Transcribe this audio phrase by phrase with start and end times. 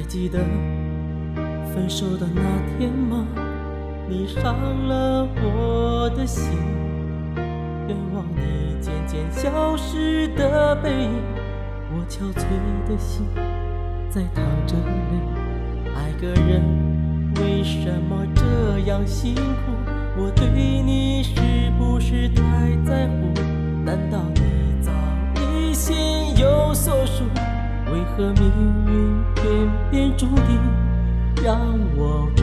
[0.00, 0.38] 还记得
[1.74, 2.40] 分手的那
[2.78, 3.26] 天吗？
[4.08, 4.56] 你伤
[4.88, 6.56] 了我的心，
[7.86, 11.22] 愿望你渐渐消失的背影，
[11.92, 12.44] 我憔悴
[12.88, 13.26] 的心
[14.08, 15.92] 在淌着泪。
[15.94, 16.62] 爱个人
[17.36, 19.42] 为什么这样辛苦？
[20.16, 20.48] 我对
[20.80, 21.34] 你是
[21.78, 22.42] 不是太
[22.86, 23.34] 在乎？
[23.84, 24.18] 难道
[27.92, 28.42] 为何命
[28.86, 30.60] 运偏偏注定
[31.42, 31.58] 让
[31.96, 32.42] 我孤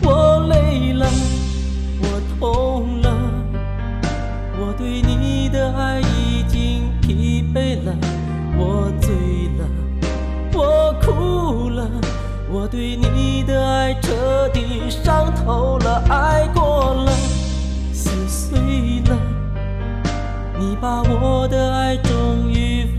[0.00, 0.08] 独？
[0.08, 1.06] 我累了，
[2.00, 2.04] 我
[2.38, 3.10] 痛了，
[4.58, 7.94] 我对你的爱已经疲惫了，
[8.56, 9.14] 我醉
[9.58, 9.68] 了，
[10.54, 11.86] 我哭了，
[12.50, 17.12] 我对你的爱彻底伤透了，爱过了，
[17.92, 19.18] 心碎了，
[20.58, 21.65] 你把我的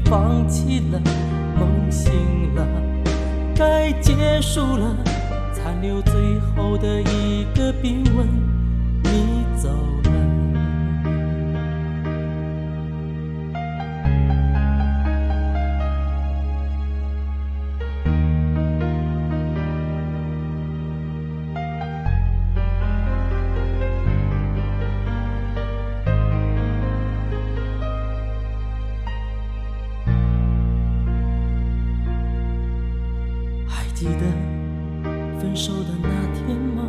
[0.09, 1.01] 放弃了，
[1.59, 2.13] 梦醒
[2.55, 2.65] 了，
[3.53, 4.95] 该结束了，
[5.51, 8.25] 残留最后的一个冰吻，
[9.03, 9.69] 你走
[33.99, 36.83] 记得分手的那天吗？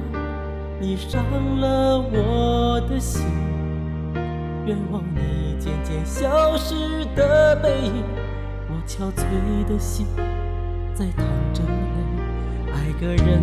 [0.79, 1.25] 你伤
[1.59, 3.25] 了我的心，
[4.67, 8.05] 愿望你渐渐消失的背影，
[8.69, 9.25] 我憔悴
[9.67, 10.07] 的心
[10.93, 12.73] 在淌着泪。
[12.75, 13.43] 爱个人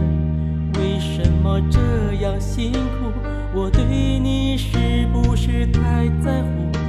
[0.75, 1.80] 为什么这
[2.22, 3.12] 样辛苦？
[3.56, 6.84] 我对你是不是太在乎？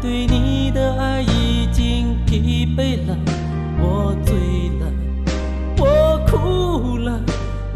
[0.00, 3.16] 对你的爱已经疲惫了，
[3.80, 4.36] 我醉
[4.78, 4.86] 了，
[5.76, 7.20] 我哭了，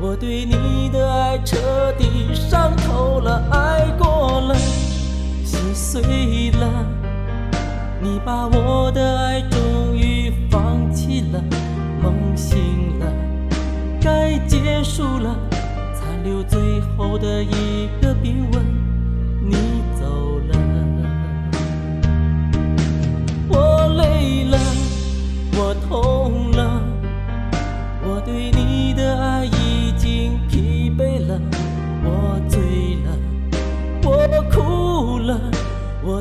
[0.00, 1.56] 我对你的爱彻
[1.98, 4.54] 底伤透了，爱过了，
[5.44, 6.86] 心碎了。
[8.00, 11.42] 你把我的爱终于放弃了，
[12.00, 13.06] 梦醒了，
[14.00, 15.36] 该结束了，
[15.92, 18.64] 残留最后的一个冰吻，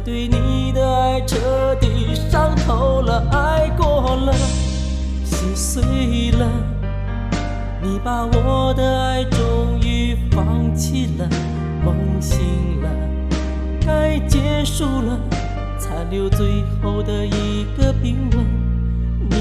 [0.03, 4.34] 对你的爱彻底伤透了，爱过了，
[5.23, 6.47] 心碎了。
[7.84, 11.29] 你把我的爱终于放弃了，
[11.85, 12.39] 梦醒
[12.81, 12.89] 了，
[13.85, 15.19] 该结束了，
[15.78, 18.45] 残留最后的一个冰吻，
[19.29, 19.38] 你